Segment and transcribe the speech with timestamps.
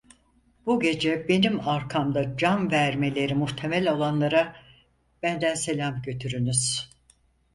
[0.65, 4.55] Bu gece benim arkamda can vermeleri muhtemel olanlara
[5.23, 6.89] benden selam götürünüz.